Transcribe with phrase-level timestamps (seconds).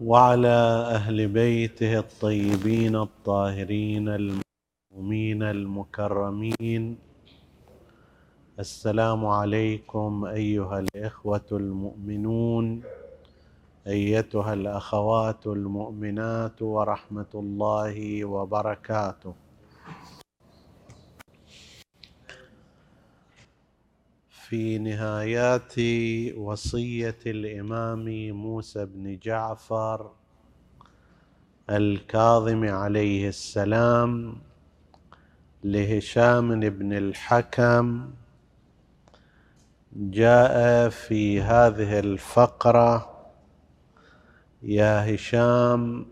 [0.00, 0.58] وعلى
[0.96, 6.98] أهل بيته الطيبين الطاهرين المؤمنين المكرمين.
[8.58, 12.82] السلام عليكم أيها الإخوة المؤمنون
[13.86, 19.34] أيتها الأخوات المؤمنات ورحمة الله وبركاته.
[24.50, 25.74] في نهايات
[26.36, 30.10] وصية الإمام موسى بن جعفر
[31.70, 34.38] الكاظم عليه السلام
[35.64, 38.10] لهشام بن الحكم
[39.92, 43.26] جاء في هذه الفقرة
[44.62, 46.06] يا هشام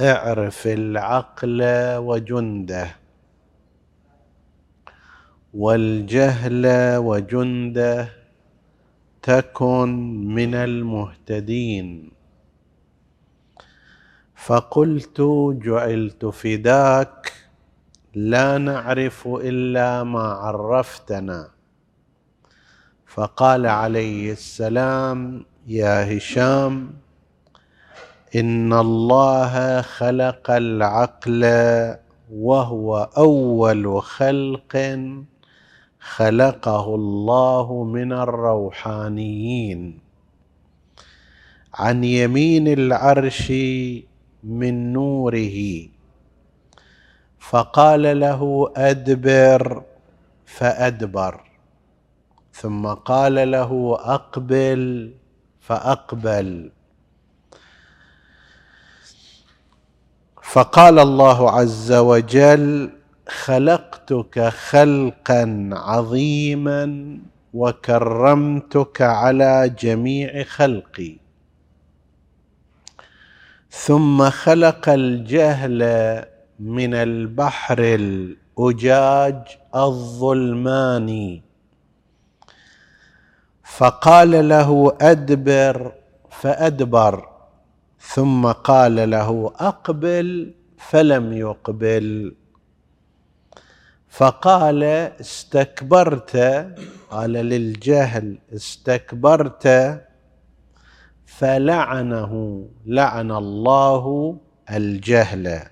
[0.00, 1.62] اعرف العقل
[1.96, 2.97] وجنده
[5.54, 8.08] والجهل وجنده
[9.22, 9.88] تكن
[10.34, 12.10] من المهتدين.
[14.36, 15.20] فقلت
[15.64, 17.32] جعلت فداك
[18.14, 21.48] لا نعرف إلا ما عرفتنا.
[23.06, 26.90] فقال عليه السلام يا هشام
[28.36, 31.42] إن الله خلق العقل
[32.32, 34.76] وهو أول خلق
[36.00, 39.98] خلقه الله من الروحانيين.
[41.74, 43.50] عن يمين العرش
[44.44, 45.88] من نوره.
[47.38, 49.82] فقال له أدبر
[50.46, 51.40] فأدبر.
[52.52, 55.14] ثم قال له أقبل
[55.60, 56.70] فأقبل.
[60.42, 62.97] فقال الله عز وجل
[63.28, 67.18] خلقتك خلقا عظيما
[67.54, 71.16] وكرمتك على جميع خلقي.
[73.70, 75.82] ثم خلق الجهل
[76.60, 81.42] من البحر الأجاج الظلماني.
[83.64, 85.92] فقال له أدبر
[86.30, 87.28] فأدبر.
[88.00, 92.34] ثم قال له أقبل فلم يقبل.
[94.18, 94.82] فقال
[95.20, 96.36] استكبرت
[97.10, 99.66] قال للجهل استكبرت
[101.26, 102.32] فلعنه
[102.86, 104.04] لعن الله
[104.70, 105.62] الجهل.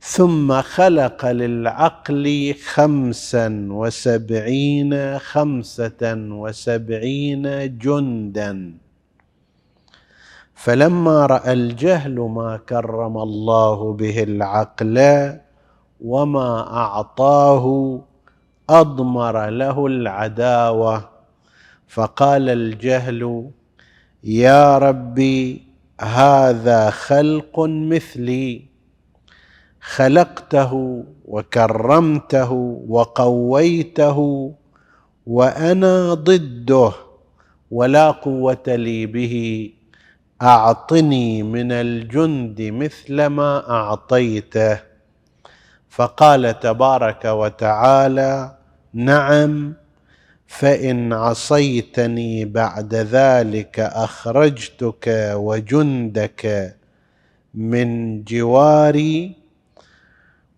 [0.00, 8.78] ثم خلق للعقل خمسا وسبعين خمسة وسبعين جندا.
[10.54, 14.96] فلما رأى الجهل ما كرم الله به العقل
[16.00, 17.64] وما اعطاه
[18.70, 21.08] اضمر له العداوه
[21.88, 23.50] فقال الجهل
[24.24, 25.62] يا ربي
[26.00, 28.62] هذا خلق مثلي
[29.80, 32.52] خلقته وكرمته
[32.88, 34.18] وقويته
[35.26, 36.92] وأنا ضده
[37.70, 39.34] ولا قوه لي به
[40.42, 44.93] اعطني من الجند مثل ما اعطيته.
[45.96, 48.56] فقال تبارك وتعالى
[48.94, 49.74] نعم
[50.46, 56.74] فإن عصيتني بعد ذلك أخرجتك وجندك
[57.54, 59.32] من جواري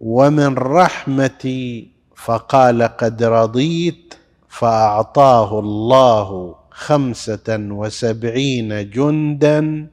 [0.01, 1.89] ومن رحمتي.
[2.17, 4.15] فقال قد رضيت
[4.49, 9.87] فأعطاه الله خمسة وسبعين جندا.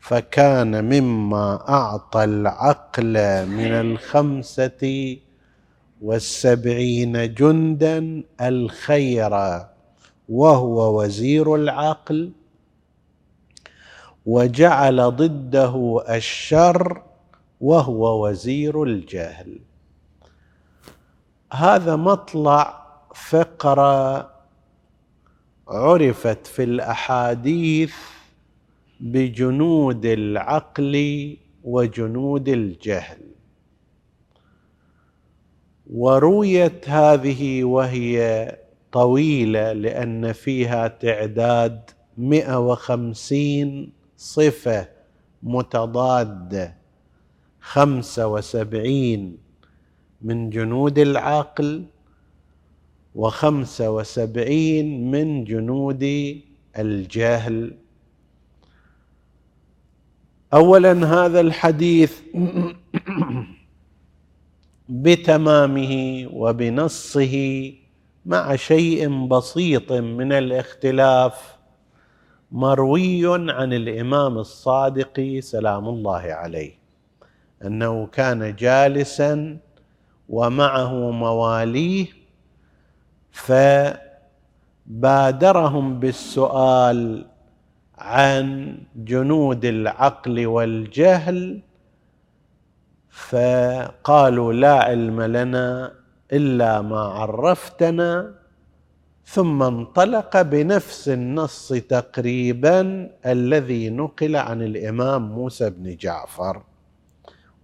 [0.00, 3.12] فكان مما أعطى العقل
[3.46, 5.16] من الخمسة
[6.02, 9.32] والسبعين جندا الخير
[10.28, 12.32] وهو وزير العقل.
[14.26, 17.02] وجعل ضده الشر
[17.60, 19.58] وهو وزير الجهل.
[21.52, 24.30] هذا مطلع فقرة
[25.68, 27.94] عرفت في الأحاديث
[29.00, 30.94] بجنود العقل
[31.64, 33.18] وجنود الجهل.
[35.92, 38.16] ورويت هذه وهي
[38.92, 44.88] طويلة لأن فيها تعداد مئة وخمسين صفة
[45.42, 46.74] متضاده
[47.60, 49.38] خمسة وسبعين
[50.22, 51.84] من جنود العقل
[53.14, 56.02] وخمسة وسبعين من جنود
[56.78, 57.74] الجهل.
[60.54, 62.20] اولا هذا الحديث
[64.88, 67.36] بتمامه وبنصه
[68.26, 71.56] مع شيء بسيط من الاختلاف
[72.52, 76.72] مروي عن الإمام الصادق سلام الله عليه
[77.64, 79.58] أنه كان جالسا
[80.28, 82.06] ومعه مواليه
[84.86, 87.26] فبادرهم بالسؤال
[88.00, 91.60] عن جنود العقل والجهل
[93.10, 95.92] فقالوا لا علم لنا
[96.32, 98.34] إلا ما عرفتنا
[99.24, 106.62] ثم انطلق بنفس النص تقريبا الذي نقل عن الإمام موسى بن جعفر.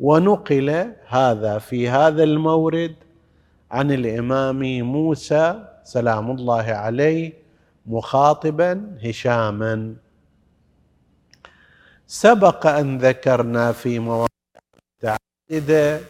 [0.01, 2.95] ونقل هذا في هذا المورد
[3.71, 7.33] عن الإمام موسى سلام الله عليه
[7.87, 9.95] مخاطبا هشاما.
[12.07, 14.27] سبق أن ذكرنا في مواضع
[15.03, 16.01] متعدده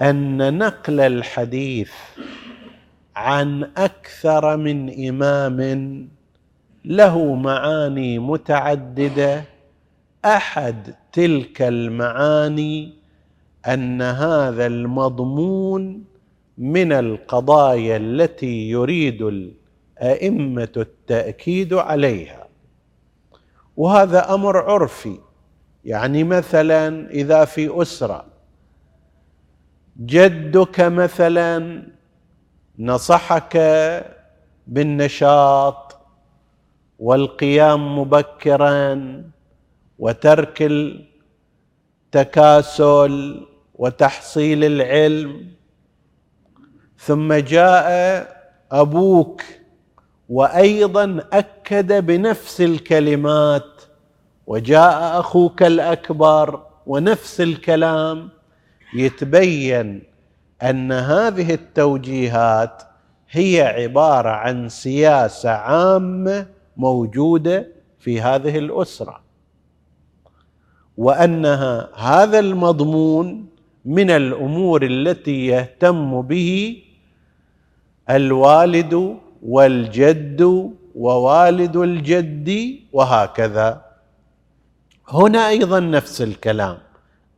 [0.00, 1.92] أن نقل الحديث
[3.16, 6.08] عن أكثر من إمام
[6.84, 9.44] له معاني متعددة.
[10.24, 12.94] أحد تلك المعاني
[13.66, 16.04] أن هذا المضمون
[16.58, 22.47] من القضايا التي يريد الأئمة التأكيد عليها.
[23.78, 25.18] وهذا أمر عرفي.
[25.84, 28.24] يعني مثلا إذا في أسرة
[30.00, 31.82] جدك مثلا
[32.78, 33.56] نصحك
[34.66, 35.96] بالنشاط
[36.98, 39.22] والقيام مبكرا
[39.98, 40.62] وترك
[42.12, 45.46] التكاسل وتحصيل العلم.
[46.98, 47.88] ثم جاء
[48.72, 49.42] أبوك
[50.28, 53.82] وأيضا أكد بنفس الكلمات
[54.46, 58.28] وجاء أخوك الأكبر ونفس الكلام
[58.94, 60.02] يتبين
[60.62, 62.82] أن هذه التوجيهات
[63.30, 66.46] هي عبارة عن سياسة عامة
[66.76, 69.20] موجودة في هذه الأسرة
[70.96, 73.46] وانها هذا المضمون
[73.84, 76.82] من الأمور التي يهتم به
[78.10, 82.48] الوالد والجد ووالد الجد
[82.92, 83.84] وهكذا.
[85.08, 86.78] هنا أيضا نفس الكلام.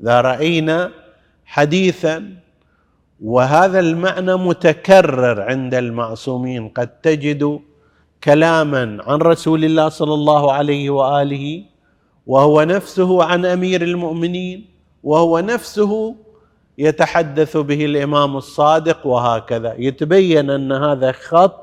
[0.02, 0.90] إذا رأينا
[1.44, 2.24] حديثا
[3.20, 7.60] وهذا المعنى متكرر عند المعصومين قد تجد
[8.24, 11.62] كلاما عن رسول الله صلى الله عليه وآله
[12.26, 14.66] وهو نفسه عن أمير المؤمنين
[15.02, 16.14] وهو نفسه
[16.78, 19.74] يتحدث به الإمام الصادق وهكذا.
[19.78, 21.59] يتبين أن هذا خط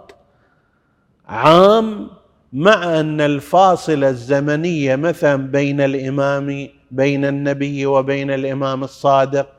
[1.28, 2.08] عام
[2.54, 9.50] مع أن الفاصله الزمنيه مثلا بين الإمام بين النبي وبين الإمام الصادق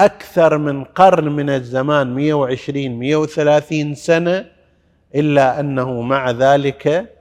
[0.00, 4.46] أكثر من قرن من الزمان 120 130 سنة
[5.14, 7.14] إلا أنه مع ذلك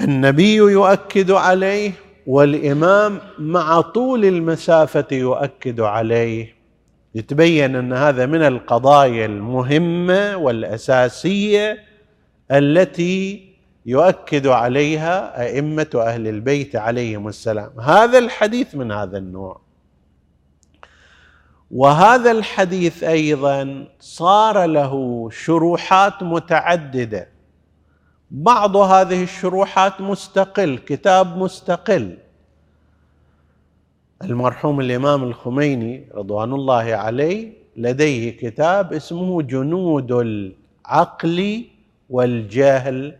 [0.00, 1.92] النبي يؤكد عليه
[2.26, 6.59] والإمام مع طول المسافة يؤكد عليه.
[7.14, 11.78] يتبين أن هذا من القضايا المهمة والأساسية
[12.50, 13.50] التي
[13.86, 17.80] يؤكد عليها أئمة أهل البيت عليهم السلام.
[17.80, 19.60] هذا الحديث من هذا النوع.
[21.70, 27.28] وهذا الحديث أيضا صار له شروحات متعددة.
[28.30, 32.18] بعض هذه الشروحات مستقل كتاب مستقل.
[34.24, 41.64] المرحوم الإمام الخميني رضوان الله عليه لديه كتاب اسمه جنود العقل
[42.10, 43.16] والجهل.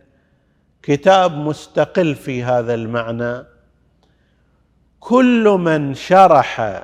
[0.83, 3.45] كتاب مستقل في هذا المعنى.
[4.99, 6.83] كل من شرح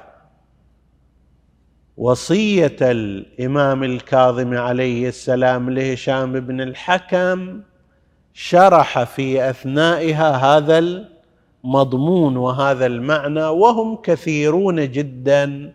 [1.98, 7.62] وصية الإمام الكاظم عليه السلام لهشام بن الحكم
[8.34, 11.08] شرح في أثنائها هذا
[11.66, 15.74] المضمون وهذا المعنى وهم كثيرون جدا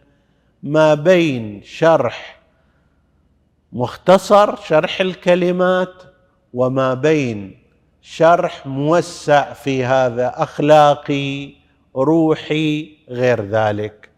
[0.62, 2.41] ما بين شرح
[3.73, 5.95] مختصر شرح الكلمات
[6.55, 7.59] وما بين
[8.03, 11.51] شرح موسع في هذا أخلاقي
[11.97, 14.09] روحي غير ذلك.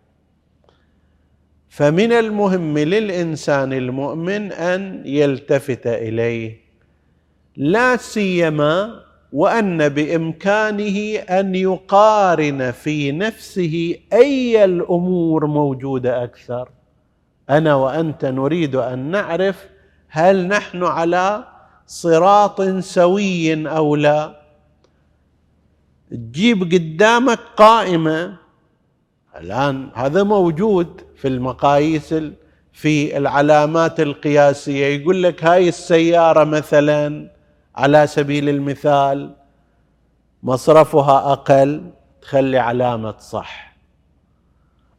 [1.68, 6.60] فمن المهم للإنسان المؤمن أن يلتفت إليه
[7.56, 9.00] لا سيما
[9.34, 16.68] وأن بإمكانه أن يقارن في نفسه أي الأمور موجودة أكثر.
[17.50, 19.66] أنا وأنت نريد أن نعرف
[20.08, 21.44] هل نحن على
[21.86, 24.40] صراط سوي أو لا.
[26.10, 28.36] تجيب قدامك قائمة.
[29.40, 32.14] الآن هذا موجود في المقاييس
[32.72, 34.86] في العلامات القياسية.
[34.86, 37.30] يقول لك هاي السيارة مثلا
[37.76, 39.34] على سبيل المثال
[40.42, 41.90] مصرفها أقل
[42.22, 43.74] تخلي علامة صح.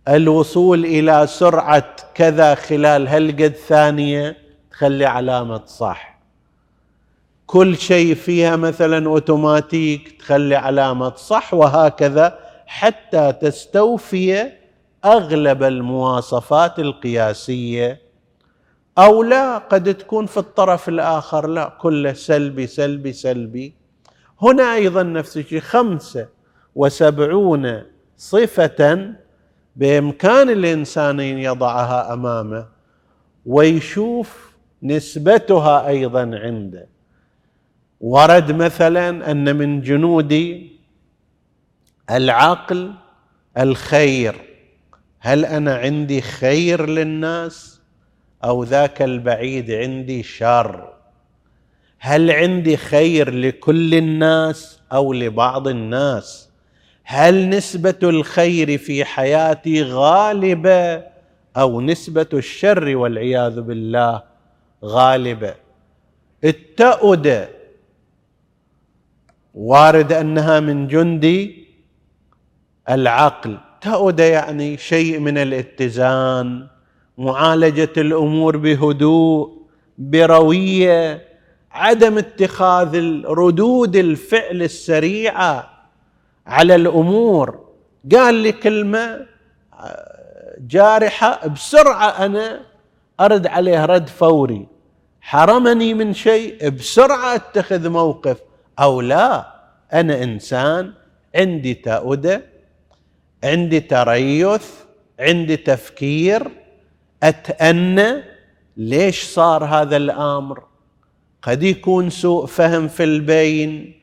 [0.07, 4.37] الوصول إلى سرعة كذا خلال هالقد ثانية
[4.71, 6.19] تخلي علامة صح.
[7.47, 14.51] كل شيء فيها مثلا أوتوماتيك تخلي علامة صح وهكذا حتى تستوفي
[15.05, 18.01] أغلب المواصفات القياسية
[18.97, 23.75] أو لا قد تكون في الطرف الآخر لا كله سلبي سلبي سلبي.
[24.41, 26.27] هنا أيضا نفس الشيء خمسة
[26.75, 27.83] وسبعون
[28.17, 29.13] صفة
[29.75, 32.67] بإمكان الإنسان أن يضعها أمامه
[33.45, 36.87] ويشوف نسبتها أيضا عنده.
[38.01, 40.61] ورد مثلا أن من جنود
[42.11, 42.93] العقل
[43.57, 44.35] الخير.
[45.19, 47.74] هل أنا عندي خير للناس؟
[48.45, 50.93] أو ذاك البعيد عندي شر.
[51.99, 56.49] هل عندي خير لكل الناس أو لبعض الناس؟
[57.03, 61.03] هل نسبة الخير في حياتي غالبة
[61.57, 64.23] أو نسبة الشر والعياذ بالله
[64.83, 65.55] غالبة؟
[66.43, 67.49] التأد
[69.53, 71.65] وارد أنها من جندي
[72.89, 73.57] العقل.
[73.81, 76.74] تأد يعني شيء من الاتزان.
[77.17, 79.61] معالجة الأمور بهدوء
[79.97, 81.27] بروية
[81.71, 85.69] عدم اتخاذ ردود الفعل السريعة
[86.47, 87.65] على الأمور.
[88.15, 89.25] قال لي كلمة
[90.59, 92.61] جارحة بسرعة أنا
[93.19, 94.67] أرد عليه رد فوري.
[95.21, 98.37] حرمني من شيء بسرعة أتخذ موقف
[98.79, 99.55] أو لا.
[99.93, 100.93] أنا إنسان
[101.35, 102.41] عندي تأودة
[103.43, 104.69] عندي تريث
[105.19, 106.64] عندي تفكير.
[107.23, 108.23] أتأنى
[108.77, 110.63] ليش صار هذا الأمر؟
[111.41, 113.93] قد يكون سوء فهم في البين.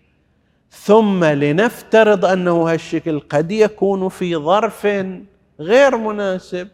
[0.70, 4.86] ثم لنفترض أنه هالشكل قد يكون في ظرف
[5.60, 6.68] غير مناسب.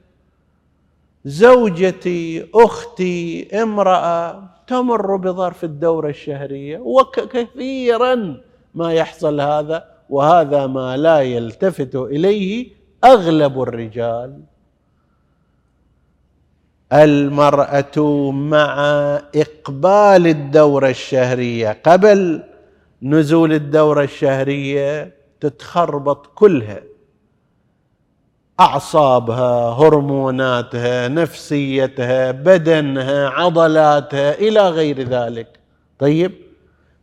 [1.24, 8.40] زوجتي أختي امرأة تمر بظرف الدورة الشهرية وكثيرا
[8.74, 12.68] ما يحصل هذا وهذا ما لا يلتفت إليه
[13.04, 14.40] أغلب الرجال.
[16.92, 18.74] المرأة مع
[19.34, 21.78] إقبال الدورة الشهرية.
[21.84, 22.42] قبل
[23.02, 26.80] نزول الدورة الشهرية تتخربط كلها.
[28.60, 35.58] أعصابها هرموناتها نفسيتها بدنها عضلاتها إلى غير ذلك.
[35.98, 36.32] طيب؟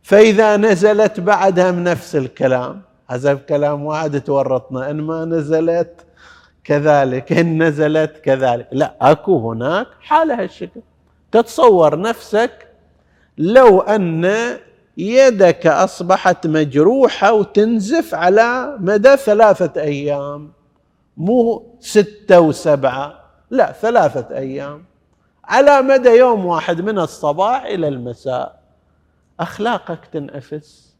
[0.02, 6.05] فإذا نزلت بعدها نفس الكلام هذا الكلام واحد تورطنا إن ما نزلت
[6.66, 8.68] كذلك إن نزلت كذلك.
[8.72, 10.80] لا أكو هناك حاله هالشكل
[11.32, 12.68] تتصور نفسك
[13.38, 14.30] لو أن
[14.96, 20.52] يدك أصبحت مجروحة وتنزف على مدى ثلاثة أيام
[21.16, 23.20] مو ستة وسبعة
[23.50, 24.84] لا ثلاثة أيام.
[25.44, 28.60] على مدى يوم واحد من الصباح إلى المساء
[29.40, 30.96] أخلاقك تنأفس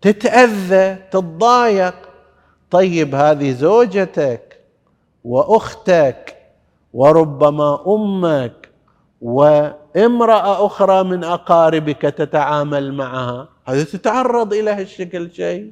[0.00, 2.09] تتأذى تتضايق.
[2.70, 4.60] طيب هذه زوجتك
[5.24, 6.36] وأختك
[6.92, 8.68] وربما أمك
[9.20, 15.70] وامرأة أخرى من أقاربك تتعامل معها هذه تتعرض إلى هالشكل شيء؟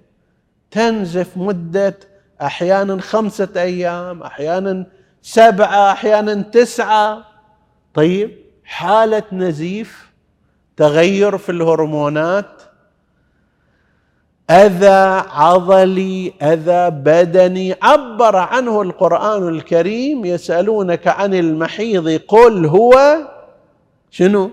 [0.70, 1.98] تنزف مدة
[2.42, 4.86] أحيانا خمسة أيام أحيانا
[5.22, 7.24] سبعة أحيانا تسعة.
[7.94, 10.12] طيب حالة نزيف
[10.76, 12.57] تغير في الهرمونات
[14.50, 17.74] أذى عضلي أذى بدني.
[17.82, 23.18] عبر عنه القرآن الكريم يسألونك عن المحيض قل هو
[24.10, 24.50] شنو؟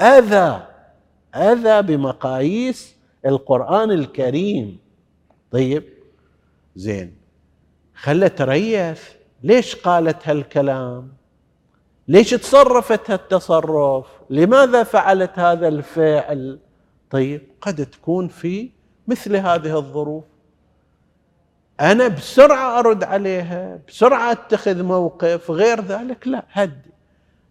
[0.00, 0.62] أذى.
[1.34, 2.96] أذى بمقاييس
[3.26, 4.78] القرآن الكريم.
[5.50, 5.84] طيب
[6.76, 7.16] زين.
[7.94, 9.02] خلى تريث.
[9.42, 11.08] ليش قالت هالكلام؟
[12.08, 16.58] ليش تصرفت هالتصرف؟ لماذا فعلت هذا الفعل؟
[17.10, 18.75] طيب قد تكون في
[19.08, 20.24] مثل هذه الظروف.
[21.80, 26.90] أنا بسرعة أرد عليها بسرعة أتخذ موقف غير ذلك لا هدي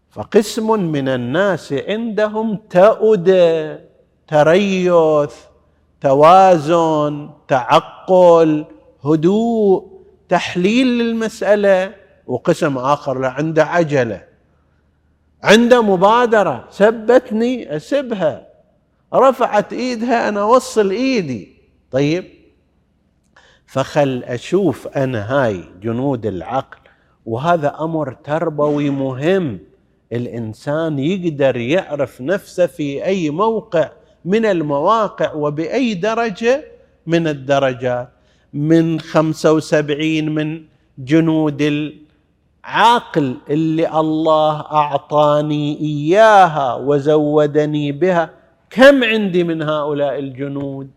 [0.09, 3.29] فقسم من الناس عندهم تأد
[4.27, 5.33] تريث
[6.01, 8.65] توازن تعقل
[9.05, 11.93] هدوء تحليل للمسألة
[12.27, 14.23] وقسم لا عنده عجلة
[15.43, 18.44] عنده مبادرة سبتني أسبها.
[19.19, 21.55] رفعت إيدها أنا أوصل إيدي.
[21.91, 22.25] طيب.
[23.65, 26.77] فخل أشوف أنا هاي جنود العقل
[27.25, 29.59] وهذا أمر تربوي مهم.
[30.13, 33.89] الإنسان يقدر يعرف نفسه في أي موقع
[34.25, 36.65] من المواقع وبأي درجة
[37.07, 38.09] من الدرجات.
[38.53, 40.63] من خمسة وسبعين من
[40.97, 48.29] جنود العقل اللي الله أعطاني إياها وزودني بها.
[48.75, 50.89] كم عندي من هؤلاء الجنود؟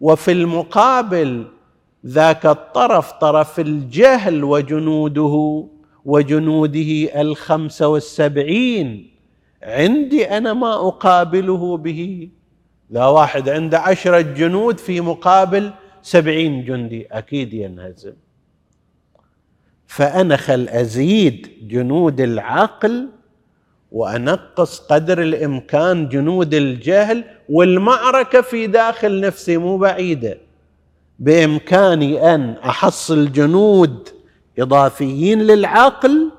[0.00, 1.46] وفي المقابل
[2.06, 5.66] ذاك الطرف طرف الجهل وجنوده
[6.04, 9.10] وجنوده الخمسة والسبعين.
[9.62, 12.28] عندي أنا ما أقابله به.
[12.90, 15.72] لا واحد عنده عشرة جنود في مقابل
[16.02, 17.06] سبعين جندي.
[17.06, 18.14] أكيد ينهزم.
[19.86, 23.08] فأنا خل أزيد جنود العقل
[23.92, 30.38] وأنقص قدر الإمكان جنود الجهل والمعركة في داخل نفسي مو بعيدة.
[31.18, 34.08] بإمكاني أن أحصل جنود
[34.58, 36.30] إضافيين للعقل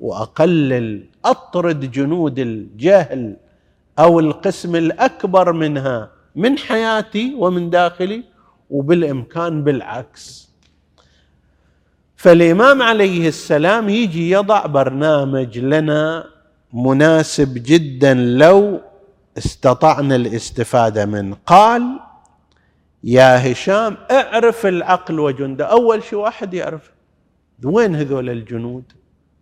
[0.00, 3.36] وأقلل أطرد جنود الجهل
[3.98, 8.24] أو القسم الأكبر منها من حياتي ومن داخلي
[8.70, 10.48] وبالإمكان بالعكس.
[12.16, 16.24] فالإمام عليه السلام يجي يضع برنامج لنا
[16.72, 18.80] مناسب جدا لو
[19.38, 21.36] استطعنا الاستفادة منه.
[21.46, 22.00] قال
[23.04, 25.64] يا هشام اعرف العقل وجنده.
[25.64, 26.92] أول شيء واحد يعرف
[27.64, 28.84] وين هذول الجنود؟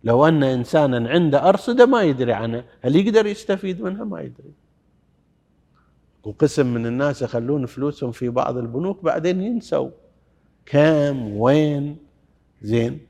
[0.03, 4.51] لو أن انسانا عنده أرصدة ما يدري عنها هل يقدر يستفيد منها؟ ما يدري.
[6.23, 9.89] وقسم من الناس يخلون فلوسهم في بعض البنوك بعدين ينسوا
[10.65, 11.97] كم وين؟
[12.61, 13.06] زين.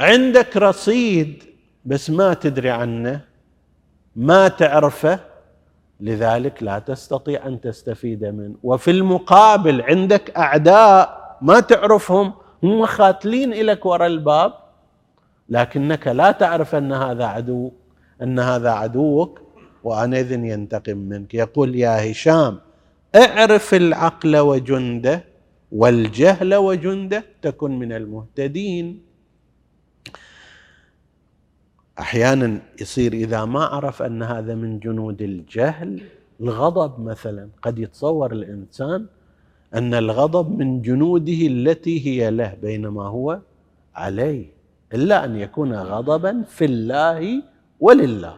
[0.00, 1.42] عندك رصيد
[1.84, 3.20] بس ما تدري عنه
[4.16, 5.20] ما تعرفه
[6.00, 8.54] لذلك لا تستطيع أن تستفيد منه.
[8.62, 12.32] وفي المقابل عندك أعداء ما تعرفهم
[12.62, 14.52] هم خاتلين لك وراء الباب
[15.48, 17.72] لكنك لا تعرف أن هذا عدو
[18.22, 19.40] أن هذا عدوك
[19.84, 21.34] وانئذ ينتقم منك.
[21.34, 22.58] يقول يا هشام
[23.16, 25.24] اعرف العقل وجنده
[25.72, 29.07] والجهل وجنده تكن من المهتدين.
[31.98, 36.00] أحيانا يصير إذا ما عرف أن هذا من جنود الجهل
[36.40, 39.06] الغضب مثلا قد يتصور الإنسان
[39.74, 43.40] أن الغضب من جنوده التي هي له بينما هو
[43.94, 44.46] عليه.
[44.94, 47.42] إلا أن يكون غضبا في الله
[47.80, 48.36] ولله.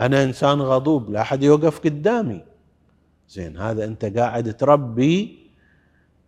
[0.00, 2.44] أنا إنسان غضوب لا أحد يوقف قدامي.
[3.28, 5.38] زين هذا أنت قاعد تربي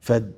[0.00, 0.32] فد.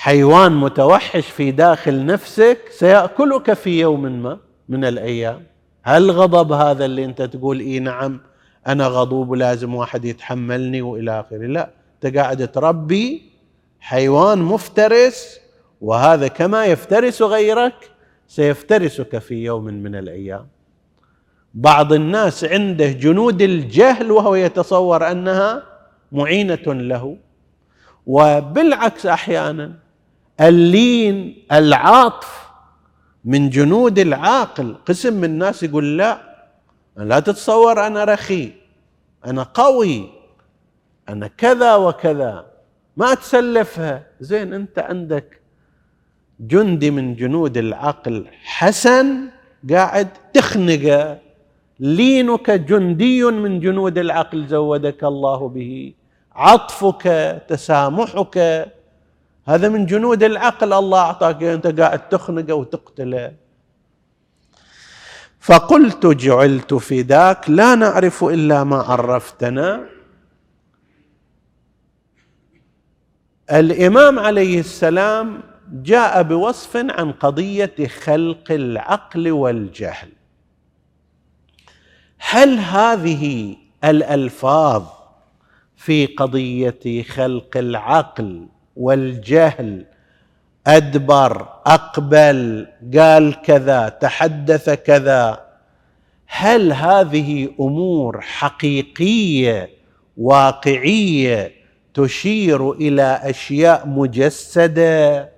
[0.00, 5.42] حيوان متوحش في داخل نفسك سيأكلك في يوم ما من الأيام.
[5.82, 8.20] هل غضب هذا اللي أنت تقول إي نعم
[8.66, 13.22] أنا غضوب ولازم واحد يتحملني وإلى آخره؟ لا أنت قاعد تربي
[13.80, 15.40] حيوان مفترس
[15.80, 17.90] وهذا كما يفترس غيرك
[18.28, 20.46] سيفترسك في يوم من الأيام.
[21.54, 25.62] بعض الناس عنده جنود الجهل وهو يتصور أنها
[26.12, 27.16] معينة له
[28.06, 29.87] وبالعكس أحيانا
[30.40, 32.48] اللين العاطف
[33.24, 34.76] من جنود العاقل.
[34.86, 36.20] قسم من الناس يقول لا
[36.96, 38.52] لا تتصور أنا رخي
[39.26, 40.08] أنا قوي
[41.08, 42.46] أنا كذا وكذا.
[42.96, 44.06] ما تسلفها.
[44.20, 45.40] زين أنت عندك
[46.40, 49.28] جندي من جنود العقل حسن
[49.70, 51.18] قاعد تخنقه
[51.80, 55.94] لينك جندي من جنود العقل زودك الله به.
[56.32, 57.04] عطفك
[57.48, 58.36] تسامحك
[59.48, 60.72] هذا من جنود العقل.
[60.72, 63.34] الله أعطاك أنت قاعد تخنقه وتقتله
[65.40, 69.88] فقلت جعلت فداك لا نعرف إلا ما عرفتنا.
[73.52, 80.12] الإمام عليه السلام جاء بوصف عن قضية خلق العقل والجهل.
[82.18, 84.84] هل هذه الألفاظ
[85.76, 89.84] في قضية خلق العقل والجهل
[90.66, 92.66] أدبر أقبل
[92.98, 95.48] قال كذا تحدث كذا.
[96.26, 99.70] هل هذه أمور حقيقية
[100.16, 101.52] واقعية
[101.94, 105.28] تشير إلى أشياء مجسدة؟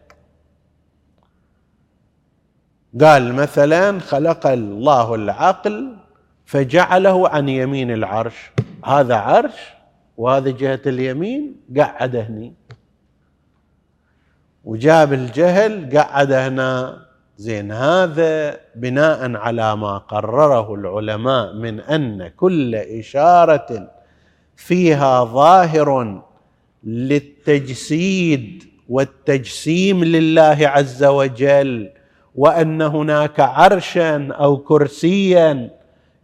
[3.01, 5.97] قال مثلا خلق الله العقل
[6.45, 8.51] فجعله عن يمين العرش.
[8.85, 9.55] هذا عرش
[10.17, 12.60] وهذا جهة اليمين قعد هني.
[14.65, 16.97] وجاب الجهل قعد هنا.
[17.41, 23.91] زين هذا بناء على ما قرره العلماء من أن كل إشارة
[24.57, 26.23] فيها ظاهر
[26.85, 31.91] للتجسيد والتجسيم لله عز وجل
[32.35, 35.71] وأن هناك عرشا أو كرسيا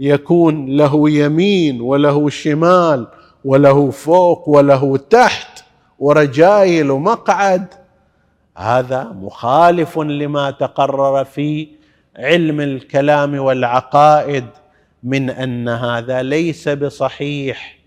[0.00, 3.06] يكون له يمين وله شمال
[3.44, 5.64] وله فوق وله تحت
[5.98, 7.85] ورجايل ومقعد.
[8.56, 11.68] هذا مخالف لما تقرر في
[12.16, 14.44] علم الكلام والعقائد
[15.02, 17.78] من أن هذا ليس بصحيح.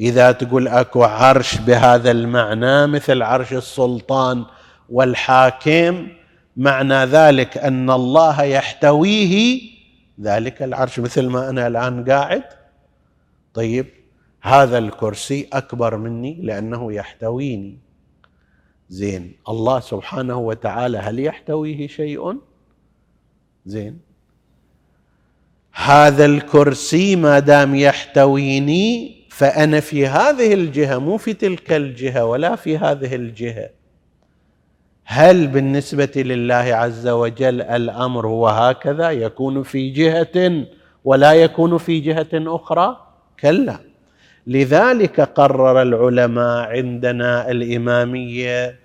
[0.00, 4.44] إذا تقول أكو عرش بهذا المعنى مثل عرش السلطان
[4.88, 6.08] والحاكم
[6.56, 9.60] معنى ذلك أن الله يحتويه
[10.20, 12.44] ذلك العرش مثل ما أنا الآن قاعد.
[13.54, 13.86] طيب
[14.42, 17.89] هذا الكرسي أكبر مني لأنه يحتويني.
[18.90, 19.32] زين.
[19.48, 22.36] الله سبحانه وتعالى هل يحتويه شيء؟
[23.66, 23.98] زين.
[25.72, 32.78] هذا الكرسي ما دام يحتويني فأنا في هذه الجهة مو في تلك الجهة ولا في
[32.78, 33.70] هذه الجهة.
[35.04, 40.66] هل بالنسبة لله عز وجل الأمر هو هكذا؟ يكون في جهة
[41.04, 43.06] ولا يكون في جهة أخرى؟
[43.40, 43.80] كلا.
[44.46, 48.79] لذلك قرر العلماء عندنا الإمامية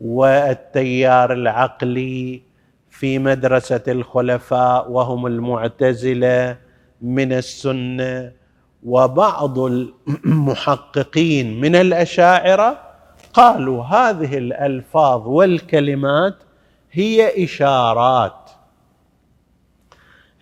[0.00, 2.42] والتيار العقلي
[2.90, 6.56] في مدرسة الخلفاء وهم المعتزلة
[7.02, 8.32] من السنة
[8.82, 12.78] وبعض المحققين من الأشاعرة
[13.32, 16.34] قالوا هذه الألفاظ والكلمات
[16.92, 18.50] هي إشارات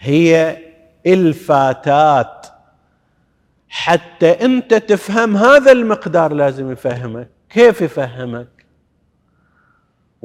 [0.01, 0.57] هي
[1.07, 2.47] إلفاتات.
[3.69, 7.29] حتى أنت تفهم هذا المقدار لازم يفهمك.
[7.51, 8.49] كيف يفهمك؟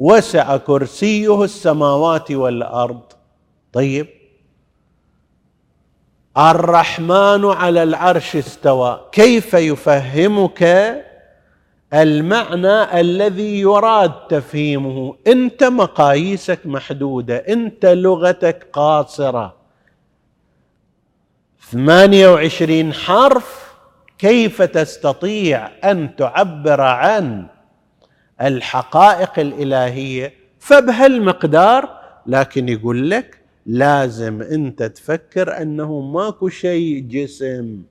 [0.00, 3.02] وسع كرسيه السماوات والأرض.
[3.72, 4.06] طيب.
[6.38, 9.00] الرحمن على العرش استوى.
[9.12, 10.62] كيف يفهمك
[11.94, 19.56] المعنى الذي يراد تفهيمه؟ أنت مقاييسك محدودة أنت لغتك قاصرة.
[21.70, 23.74] 28 حرف.
[24.18, 27.46] كيف تستطيع أن تعبر عن
[28.42, 30.32] الحقائق الإلهية.
[30.58, 31.88] فبهالمقدار
[32.26, 37.82] لكن يقول لك لازم أنت تفكر أنه ماكو شيء جسم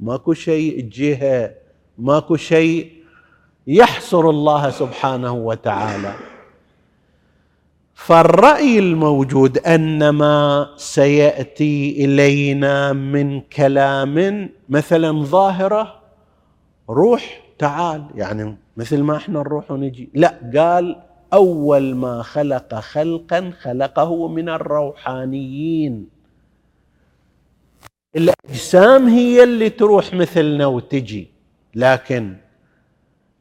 [0.00, 1.50] ماكو شيء جهة
[1.98, 2.92] ماكو شيء
[3.66, 6.14] يحصر الله سبحانه وتعالى.
[7.94, 16.00] فالرأي الموجود ان ما سيأتي إلينا من كلام مثلا ظاهرة
[16.90, 20.08] روح تعال يعني مثل ما إحنا نروح ونجي.
[20.14, 20.96] لا قال
[21.32, 26.08] أول ما خلق خلقا خلقه من الروحانيين.
[28.16, 31.28] الأجسام هي اللي تروح مثلنا وتجي
[31.74, 32.36] لكن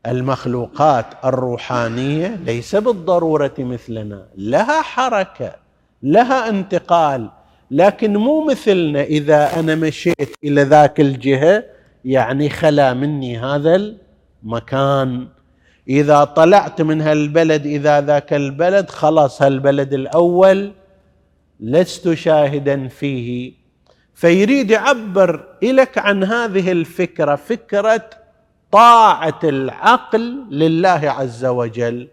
[0.05, 4.25] المخلوقات الروحانية ليس بالضرورة مثلنا.
[4.37, 5.55] لها حركة
[6.03, 7.29] لها انتقال
[7.71, 11.63] لكن مو مثلنا إذا أنا مشيت إلى ذاك الجهة
[12.05, 13.93] يعني خلا مني هذا
[14.43, 15.27] المكان
[15.87, 20.71] إذا طلعت من هالبلد إذا ذاك البلد خلاص هالبلد الأول
[21.59, 23.53] لست شاهدا فيه.
[24.13, 28.09] فيريد يعبر لك عن هذه الفكرة فكرة
[28.71, 32.07] طاعة العقل لله عز وجل.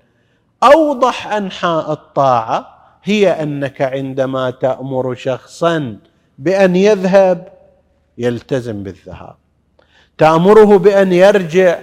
[0.63, 5.97] أوضح أنحاء الطاعة هي أنك عندما تأمر شخصا
[6.39, 7.49] بأن يذهب
[8.19, 9.37] يلتزم بالذهاب.
[10.19, 11.79] تأمره بأن يرجع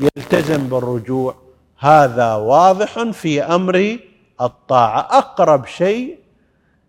[0.00, 1.34] يلتزم بالرجوع.
[1.78, 3.98] هذا واضح في أمر
[4.40, 5.00] الطاعة.
[5.00, 6.18] أقرب شيء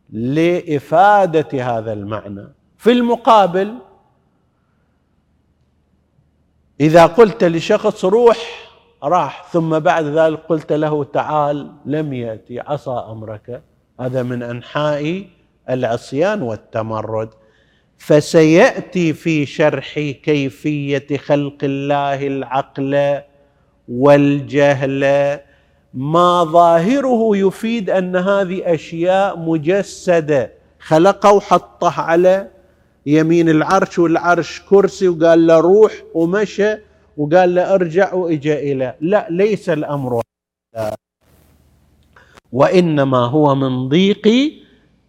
[0.10, 2.48] لإفادة هذا المعنى.
[2.78, 3.76] في المقابل
[6.80, 8.38] إذا قلت لشخص روح
[9.04, 13.64] راح ثم بعد ذلك قلت له تعال لم يأتي عصى أمرك.
[14.00, 15.28] هذا من أنحاء
[15.70, 17.30] العصيان والتمرد.
[18.06, 23.22] فسيأتي في شرح كيفية خلق الله العقل
[23.90, 25.04] والجهل.
[25.94, 30.52] ما ظاهره يفيد أن هذه أشياء مجسدة.
[30.80, 32.48] خلقه وحطه على
[33.06, 36.76] يمين العرش والعرش كرسي وقال له روح ومشى
[37.18, 38.96] وقال له ارجع وإجا إلى.
[39.02, 40.22] لا ليس الأمر
[42.52, 44.28] وإنما هو من ضيق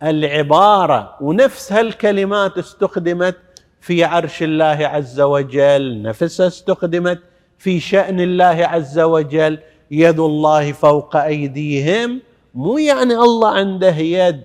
[0.03, 3.37] العبارة ونفس هالكلمات استخدمت
[3.81, 7.19] في عرش الله عز وجل نفسها استخدمت
[7.59, 9.59] في شأن الله عز وجل
[9.91, 12.21] يد الله فوق أيديهم
[12.55, 14.43] مو يعني الله عنده يد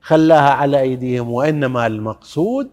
[0.00, 2.68] خلاها على أيديهم وإنما المقصود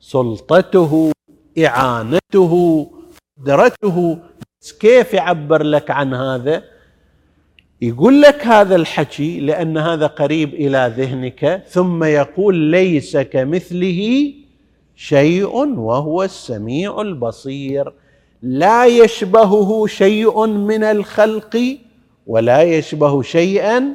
[0.00, 1.12] سلطته
[1.58, 2.86] إعانته
[3.40, 4.18] قدرته
[4.80, 6.62] كيف يعبر لك عن هذا؟
[7.82, 14.32] يقول لك هذا الحكي لأن هذا قريب إلى ذهنك ثم يقول ليس كمثله
[14.96, 17.92] شيء وهو السميع البصير.
[18.42, 21.76] لا يشبهه شيء من الخلق
[22.26, 23.94] ولا يشبه شيئا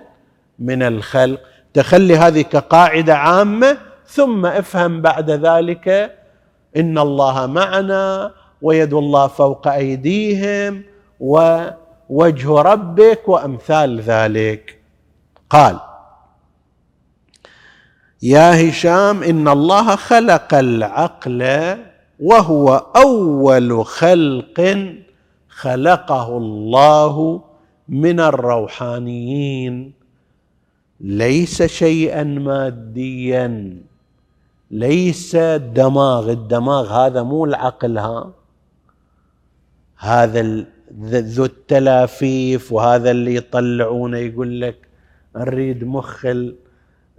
[0.59, 1.41] من الخلق.
[1.73, 6.15] تخلي هذه كقاعدة عامة ثم افهم بعد ذلك
[6.77, 10.83] إن الله معنا ويد الله فوق أيديهم
[12.11, 14.79] ووجه ربك وأمثال ذلك.
[15.49, 15.79] قال
[18.23, 21.41] يا هشام إن الله خلق العقل
[22.19, 24.59] وهو أول خلق
[25.49, 27.15] خلقه الله
[27.87, 29.93] من الروحانيين.
[31.01, 33.77] ليس شيئا ماديا
[34.71, 35.35] ليس
[35.79, 38.31] دماغ الدماغ هذا مو العقل ها؟
[39.97, 40.65] هذا
[40.99, 44.75] ذو التلافيف وهذا اللي يطلعونه يقول لك
[45.35, 46.25] نريد مخ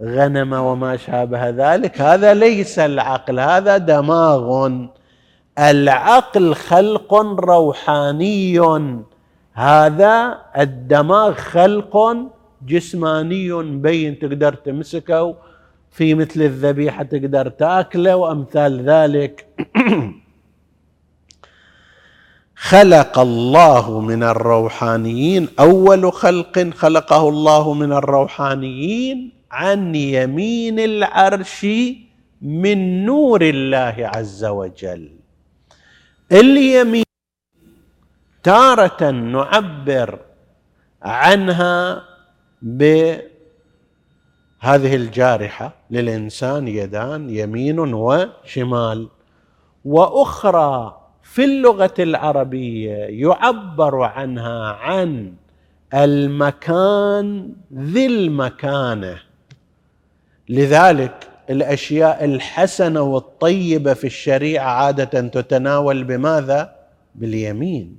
[0.01, 2.01] الغنم وما شابه ذلك.
[2.01, 4.69] هذا ليس العقل هذا دماغ.
[5.59, 8.59] العقل خلق روحاني.
[9.53, 12.15] هذا الدماغ خلق
[12.67, 15.35] جسماني بين تقدر تمسكه
[15.91, 19.45] في مثل الذبيحة تقدر تاكله وأمثال ذلك.
[22.63, 31.65] خلق الله من الروحانيين أول خلق خلقه الله من الروحانيين عن يمين العرش
[32.41, 35.11] من نور الله عز وجل.
[36.31, 37.03] اليمين
[38.43, 40.19] تارة نعبر
[41.01, 42.03] عنها
[42.61, 43.23] بهذه
[44.95, 49.09] الجارحة للإنسان يدان يمين وشمال.
[49.85, 55.33] وأخرى في اللغة العربية يعبر عنها عن
[55.93, 59.19] المكان ذي المكانة.
[60.49, 66.75] لذلك الأشياء الحسنة والطيبة في الشريعة عادة تتناول بماذا؟
[67.15, 67.95] باليمين.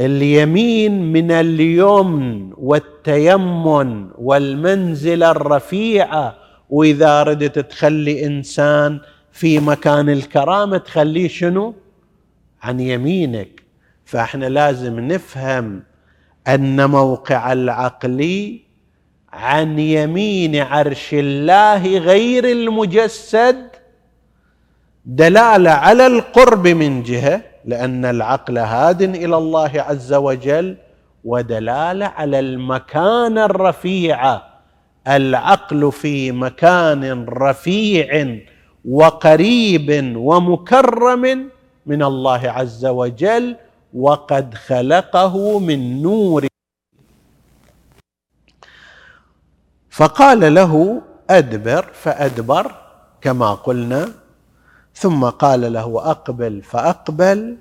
[0.00, 6.36] اليمين من اليمن والتيمن والمنزلة الرفيعة.
[6.70, 9.00] وإذا ردت تخلي إنسان
[9.36, 11.74] في مكان الكرامة تخليه شنو؟
[12.62, 13.62] عن يمينك.
[14.04, 15.82] فاحنا لازم نفهم
[16.48, 18.58] أن موقع العقل
[19.32, 23.66] عن يمين عرش الله غير المجسد
[25.04, 30.76] دلالة على القرب من جهة لأن العقل هاد إلى الله عز وجل
[31.24, 34.60] ودلالة على المكان الرفيعه
[35.08, 38.38] العقل في مكان رفيع.
[38.86, 41.50] وقريب ومكرم
[41.86, 43.56] من الله عز وجل
[43.94, 46.46] وقد خلقه من نور.
[49.90, 52.74] فقال له أدبر فأدبر
[53.20, 54.08] كما قلنا.
[54.94, 57.56] ثم قال له أقبل فأقبل.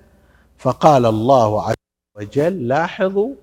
[0.57, 1.75] فقال الله عز
[2.17, 3.35] وجل لاحظوا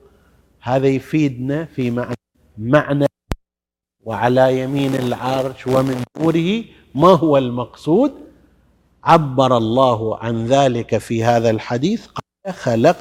[0.61, 2.15] هذا يفيدنا في معنى
[2.59, 3.07] معنى
[4.05, 8.13] وعلى يمين العرش ومن نوره ما هو المقصود؟
[9.05, 12.97] عبر الله عن ذلك في هذا الحديث قال خلق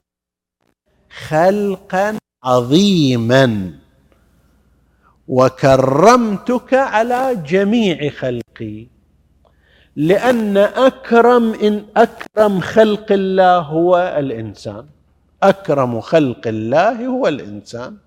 [1.28, 3.74] خلقا عظيما.
[5.28, 8.88] وكرمتك على جميع خلقي
[9.96, 14.86] لأن أكرم إن أكرم خلق الله هو الإنسان.
[15.44, 17.98] أكرم خلق الله هو الإنسان.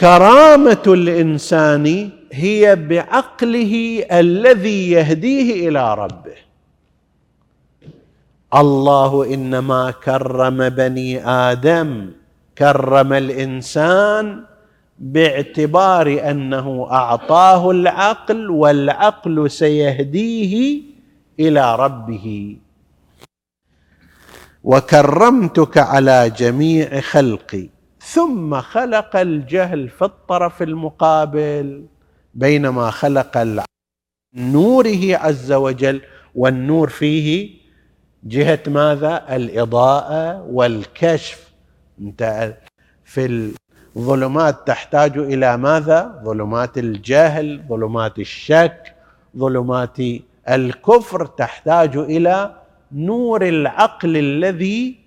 [0.00, 6.38] كرامة الإنسان هي بعقله الذي يهديه إلى ربه.
[8.54, 12.10] الله إنما كرم بني آدم
[12.58, 14.44] كرم الإنسان
[14.98, 20.82] باعتبار أنه أعطاه العقل والعقل سيهديه
[21.40, 22.56] إلى ربه.
[24.64, 27.77] وكرمتك على جميع خلقي.
[28.00, 31.86] ثم خلق الجهل في الطرف المقابل
[32.34, 33.64] بينما خلق
[34.34, 36.00] نوره عز وجل
[36.34, 37.58] والنور فيه
[38.24, 41.48] جهة ماذا؟ الإضاءة والكشف.
[42.00, 42.54] أنت
[43.04, 43.52] في
[43.98, 48.94] ظلمات تحتاج إلى ماذا؟ ظلمات الجهل ظلمات الشك
[49.36, 49.96] ظلمات
[50.48, 51.26] الكفر.
[51.26, 52.54] تحتاج إلى
[52.92, 54.98] نور العقل الذي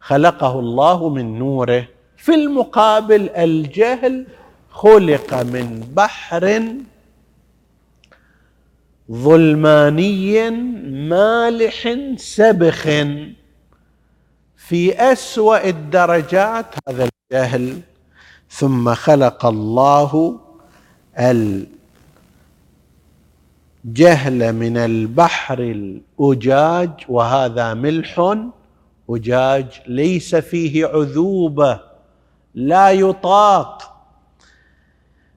[0.00, 1.88] خلقه الله من نوره.
[2.22, 4.26] في المقابل الجهل
[4.70, 6.64] خلق من بحر
[9.12, 10.50] ظلماني
[11.08, 12.82] مالح سبخ
[14.56, 17.80] في أسوأ الدرجات هذا الجهل.
[18.50, 20.40] ثم خلق الله
[21.18, 21.66] الجهل
[24.52, 28.36] من البحر الأجاج وهذا ملح
[29.10, 31.91] أجاج ليس فيه عذوبة.
[32.54, 33.88] لا يطاق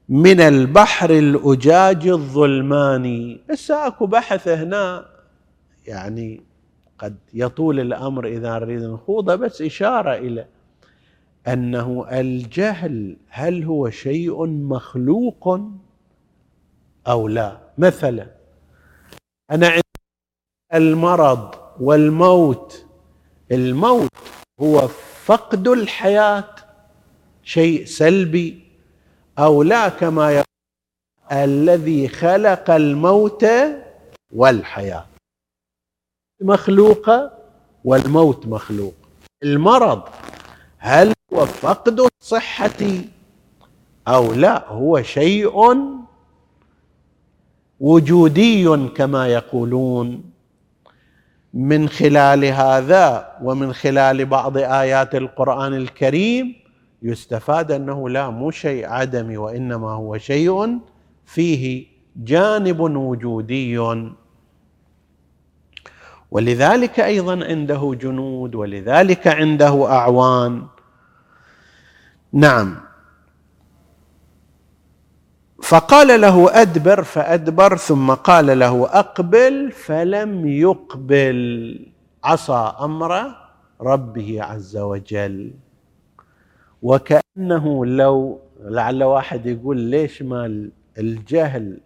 [0.08, 3.40] من البحر الأجاج الظلماني.
[3.50, 5.06] هسه أكو بحث هنا
[5.86, 6.42] يعني
[6.98, 10.46] قد يطول الأمر إذا نريد نخوضه بس إشارة إلى
[11.48, 15.60] أنه الجهل هل هو شيء مخلوق
[17.08, 18.26] أو لا؟ مثلا
[19.50, 19.82] أنا عندي
[20.74, 22.86] المرض والموت.
[23.52, 24.08] الموت
[24.60, 24.88] هو
[25.24, 26.55] فقد الحياة.
[27.46, 28.60] شيء سلبي
[29.38, 30.46] أو لا كما يقول
[31.32, 33.46] الذي خلق الموت
[34.32, 35.06] والحياة.
[36.40, 37.32] مخلوقه
[37.84, 38.94] والموت مخلوق.
[39.42, 40.02] المرض
[40.78, 42.80] هل هو فقد الصحه
[44.08, 45.76] أو لا؟ هو شيء
[47.80, 50.30] وجودي كما يقولون.
[51.54, 56.65] من خلال هذا ومن خلال بعض آيات القرآن الكريم
[57.02, 60.80] يستفاد أنه لا مو شيء عدمي وإنما هو شيء
[61.26, 63.78] فيه جانب وجودي.
[66.30, 70.66] ولذلك أيضا عنده جنود ولذلك عنده أعوان.
[72.32, 72.76] نعم.
[75.62, 81.80] فقال له أدبر فأدبر ثم قال له أقبل فلم يقبل.
[82.24, 83.34] عصى أمر
[83.80, 85.65] ربه عز وجل.
[86.82, 91.80] وكأنه لو لعل واحد يقول ليش ما الجهل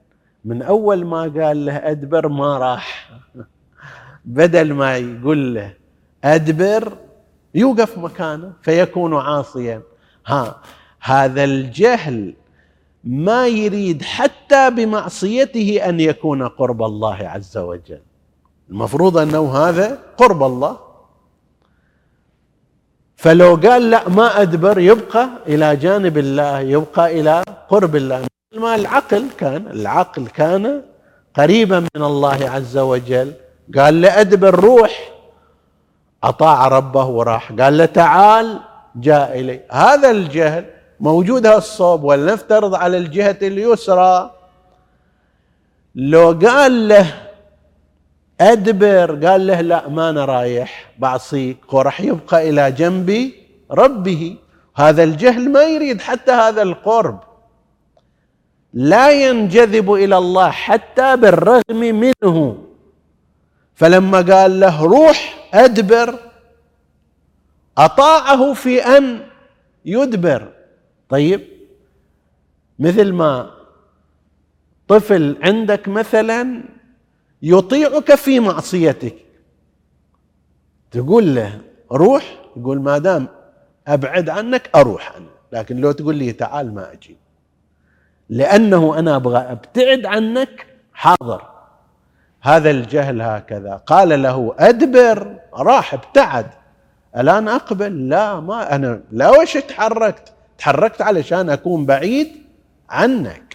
[0.44, 3.10] من أول ما قال له أدبر ما راح.
[4.24, 5.74] بدل ما يقول له
[6.24, 6.98] أدبر
[7.54, 9.82] يوقف مكانه فيكون عاصيا.
[10.26, 10.60] ها
[11.00, 12.34] هذا الجهل
[13.04, 18.00] ما يريد حتى بمعصيته أن يكون قرب الله عز وجل.
[18.70, 20.89] المفروض أنه هذا قرب الله.
[23.22, 28.20] فلو قال لا ما أدبر يبقى إلى جانب الله يبقى إلى قرب الله.
[28.56, 30.82] ما العقل كان العقل كان
[31.36, 33.32] قريبا من الله عز وجل.
[33.76, 35.12] قال له أدبر روح.
[36.24, 37.52] أطاع ربه وراح.
[37.52, 38.58] قال له تعال
[38.96, 39.60] جاء إلي.
[39.70, 40.64] هذا الجهل
[41.00, 44.30] موجود الصوب ولنفترض على الجهة اليسرى.
[45.94, 47.06] لو قال له
[48.40, 49.26] أدبر.
[49.26, 50.92] قال له لا ما أنا رايح.
[50.98, 53.32] بعصيك وراح يبقى إلى جنب
[53.70, 54.36] ربه.
[54.76, 57.20] هذا الجهل ما يريد حتى هذا القرب.
[58.74, 62.64] لا ينجذب إلى الله حتى بالرغم منه.
[63.74, 66.18] فلما قال له روح أدبر
[67.78, 69.26] أطاعه في أن
[69.84, 70.52] يدبر.
[71.08, 71.40] طيب
[72.78, 73.50] مثل ما
[74.88, 76.62] طفل عندك مثلا
[77.42, 79.14] يطيعك في معصيتك.
[80.90, 81.60] تقول له
[81.92, 83.28] روح يقول ما دام
[83.86, 87.16] أبعد عنك أروح عنك لكن لو تقول لي تعال ما أجي
[88.28, 91.42] لأنه أنا أبغى أبتعد عنك حاضر.
[92.42, 93.74] هذا الجهل هكذا.
[93.74, 96.46] قال له أدبر راح ابتعد.
[97.16, 98.08] الآن أقبل.
[98.08, 102.28] لا ما أنا لا وش تحركت؟ تحركت علشان أكون بعيد
[102.90, 103.49] عنك.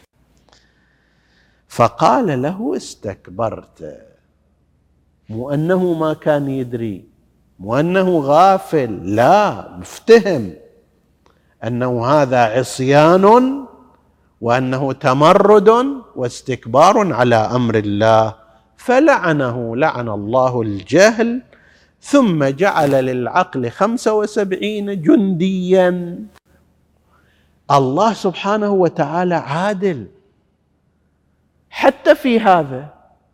[1.76, 3.80] فقال له استكبرت.
[5.30, 7.06] مو أنه ما كان يدري
[7.60, 10.54] مو أنه غافل لا مفتهم.
[11.64, 13.26] أنه هذا عصيان
[14.42, 15.70] وأنه تمرد
[16.16, 18.36] واستكبار على أمر الله.
[18.78, 21.42] فلعنه لعن الله الجهل
[22.02, 25.90] ثم جعل للعقل خمسة وسبعين جنديا.
[27.72, 30.08] الله سبحانه وتعالى عادل.
[31.76, 32.86] حتى في هذا.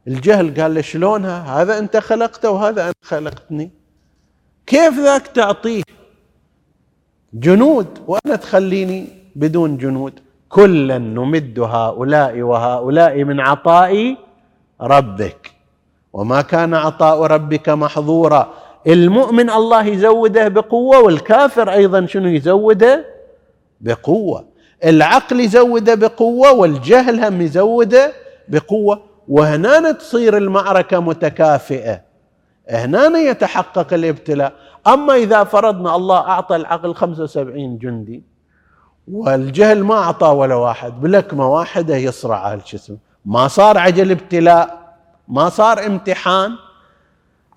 [0.08, 3.72] الجهل قال له شلونها؟ هذا أنت خلقته وهذا أنا خلقتني.
[4.68, 5.84] كيف ذاك تعطيه
[7.34, 10.20] جنود؟ وأنا تخليني بدون جنود.
[10.50, 14.18] كلا نمد هؤلاء وهؤلاء من عطاء
[14.82, 15.52] ربك.
[16.14, 18.54] وما كان عطاء ربك محظورا.
[18.88, 23.06] المؤمن الله يزوده بقوة والكافر أيضا شنو يزوده؟
[23.82, 24.46] بقوة.
[24.86, 28.21] العقل يزوده بقوة والجهل هم يزوده
[28.52, 32.02] بقوة وهنا تصير المعركة متكافئة.
[32.70, 34.54] هنا يتحقق الابتلاء.
[34.88, 38.24] أما إذا فرضنا الله أعطى العقل 75 جندي
[39.12, 44.96] والجهل ما أعطى ولا واحد بلكمة واحدة يصرع الجسم ما صار عجل ابتلاء
[45.28, 46.52] ما صار امتحان.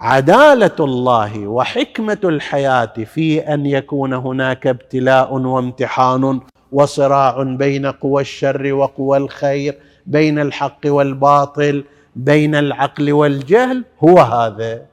[0.01, 6.41] عدالة الله وحكمة الحياة في أن يكون هناك ابتلاء وامتحان
[6.73, 9.79] وصراع بين قوى الشر وقوى الخير.
[10.07, 11.85] بين الحق والباطل
[12.17, 14.87] بين العقل والجهل هو هذا.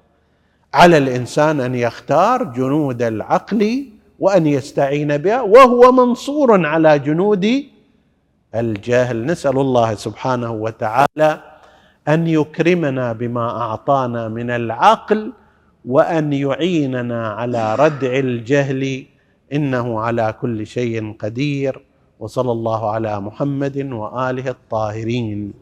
[0.73, 3.85] على الإنسان أن يختار جنود العقل
[4.19, 7.63] وأن يستعين بها وهو منصور على جنود
[8.55, 9.25] الجهل.
[9.25, 11.39] نسأل الله سبحانه وتعالى
[12.07, 15.33] أن يكرمنا بما أعطانا من العقل
[15.85, 19.05] وأن يعيننا على ردع الجهل.
[19.53, 21.81] إنه على كل شيء قدير.
[22.21, 25.61] وصلى الله على محمد وآله الطاهرين.